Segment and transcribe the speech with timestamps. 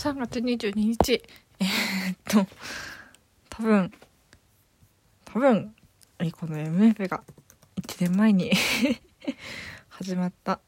[0.00, 1.22] 3月22日、
[1.58, 2.50] えー、っと、
[3.50, 3.92] 多分、
[5.26, 5.74] 多分、
[6.32, 7.22] この MF が
[7.82, 8.50] 1年前に
[9.90, 10.58] 始まった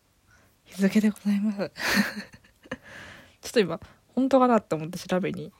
[0.66, 1.72] 日付でございます。
[3.40, 5.50] ちょっと今、本当かなって思って調べに。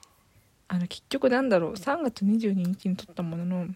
[0.68, 3.68] あの、結局なんだろう、3月22日に撮ったものの、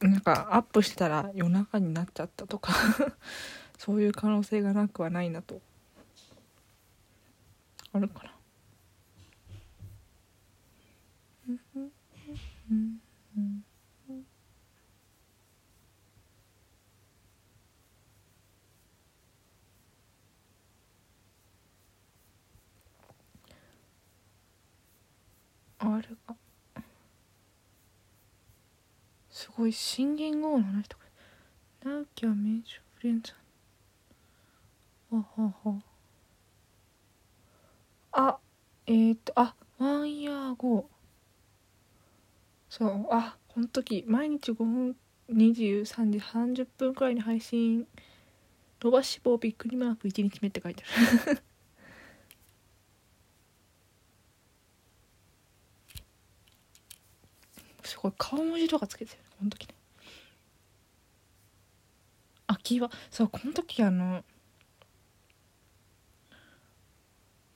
[0.00, 2.72] なんかアップしてたら夜中になっちゃったとか。
[3.78, 5.60] そういう可能性がなくはないなと。
[7.92, 8.32] あるかな。
[25.78, 26.34] あれが
[29.30, 31.06] すごい新元号の話とか。
[31.84, 33.32] 直樹は名所フレンズ
[35.10, 35.80] ははは
[38.12, 38.38] あ
[38.86, 40.88] えー、っとあワンイヤー後
[42.68, 44.96] そうあこの時毎日5分
[45.30, 47.86] 23時30分くらいに配信
[48.82, 50.86] 伸ばし棒びっくりマーク1日目って書いてあ
[51.32, 51.42] る。
[57.82, 59.74] すごい顔文字とかつけてるこの時ね。
[62.48, 64.22] あキーワそうこの時あの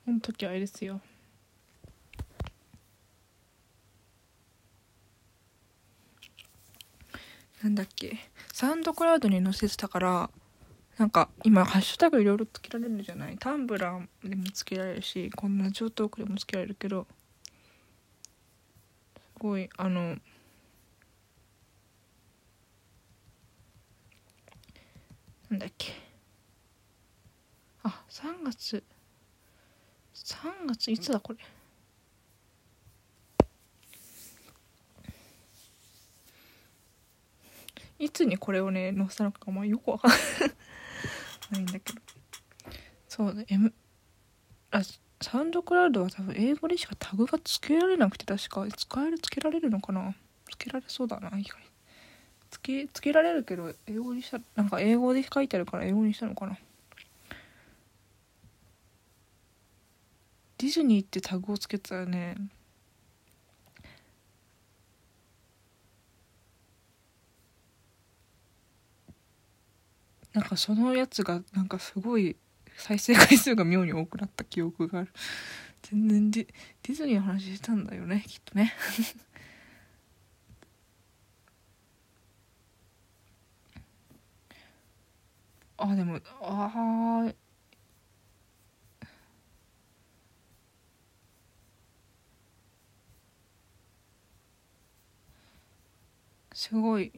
[0.11, 1.01] の時あれですよ。
[7.63, 8.17] なんだっけ。
[8.53, 10.29] サウンドクラウドに載せてたから
[10.97, 13.37] なんか今ハッシュタグいろいろつけられるじゃない。
[13.37, 17.07] タンブラーでもつけられるしこんな上トークでもつけられるけど
[19.15, 20.17] すごいあの
[25.49, 25.93] なんだっけ。
[27.83, 28.83] あ3月。
[30.23, 31.39] 3月いつだこれ？
[37.99, 40.11] いつにこれをね載せたのかまあよくわかん
[41.53, 41.63] ない。
[41.63, 42.01] んだけど。
[43.07, 43.45] そうね。
[43.49, 43.73] M
[44.71, 44.81] あ
[45.21, 48.65] サウンドクラウドは多分英語でしかタグが付けられなくて確か。
[48.75, 50.15] 使える付けられるのかな？
[50.49, 51.57] 付けられそうだな意外。
[52.49, 56.57] 付け付けられるけど英語にしたなんか英語で書いてあるから英語にしたのかな？
[60.61, 62.35] ディズニーってタグをつけたよね。
[70.33, 72.37] なんかそのやつがなんかすごい
[72.77, 75.09] 再生回数が妙に多くなった記憶がある。
[75.81, 76.47] 全然ディ
[76.83, 78.71] ディズニーの話したんだよねきっとね。
[85.77, 87.33] あでもああ
[96.53, 97.11] すごい。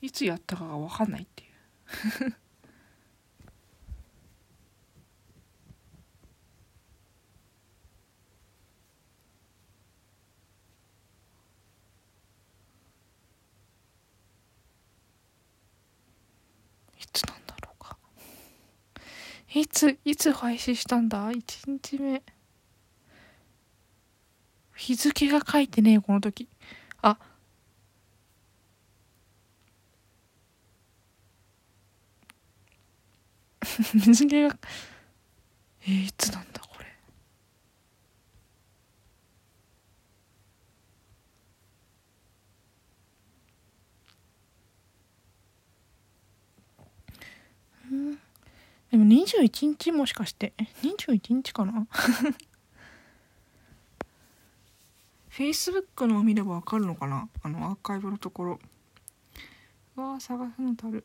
[0.00, 1.50] いつやったかが分かんないっていう。
[16.98, 17.96] いつなんだろうか。
[19.54, 22.22] いついつ廃止したんだ？1日目。
[24.76, 26.48] 日付が書いてねえこの時。
[27.02, 27.18] あ。
[33.94, 34.58] 日付が。
[35.82, 36.86] えー、いつなんだこれ。
[47.90, 48.14] うん。
[48.90, 50.52] でも21日もしかして。
[50.82, 51.86] 21日かな？
[55.36, 57.28] フェイスブックのを見ればわかるのかな？
[57.42, 58.58] あのアーカイブのところ。
[59.94, 61.04] うわー探すのたる。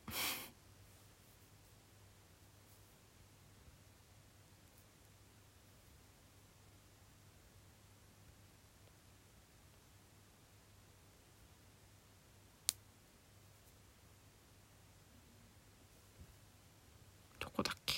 [17.38, 17.96] どこだっけ？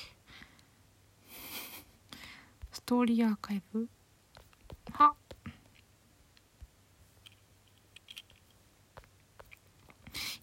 [2.73, 3.89] ストーリーアーカイブ
[4.95, 5.15] は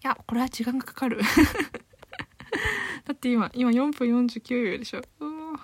[0.03, 1.19] やこれは時間がかかる。
[3.05, 5.01] だって今今4分49秒でしょ。
[5.19, 5.59] うわ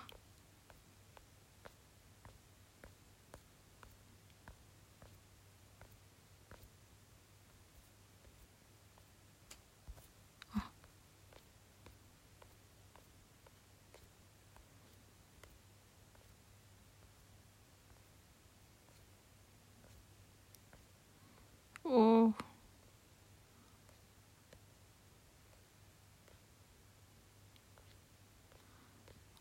[22.33, 22.47] あ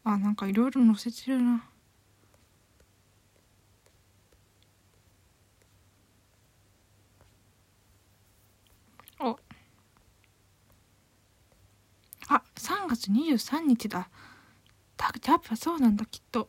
[0.09, 1.65] あなんかいろいろ載せてるな。
[9.19, 9.37] お。
[12.29, 14.09] あ3月23日だ。
[14.97, 16.49] だやっぱそうなんだきっと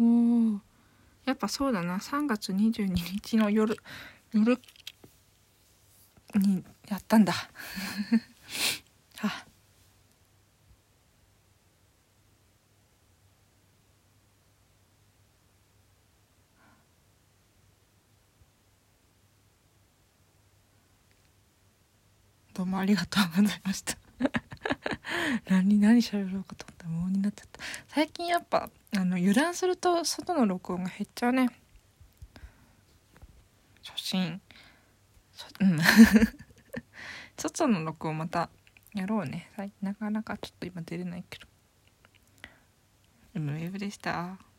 [0.00, 0.60] おお
[1.40, 1.96] やっぱそうだな。
[1.96, 3.74] 3月22日の夜
[4.34, 4.60] 夜
[6.34, 7.32] にやったんだ。
[9.22, 9.46] あ
[22.52, 23.96] どうもありがとうございました。
[25.48, 27.60] 何何喋ろうかと思ったら無音になっちゃった。
[27.88, 31.48] 最近やっぱあの油断すると外の録音が減っちゃうね。
[33.84, 34.40] 初心。
[35.60, 35.78] うん。
[37.38, 38.50] 外の録音また
[38.94, 39.50] やろうね。
[39.80, 41.46] なかなかちょっと今出れないけど。
[43.34, 44.49] M ウェブでした。